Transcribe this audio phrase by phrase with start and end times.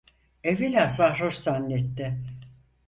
[0.43, 2.19] Evvela sarhoş zannetti.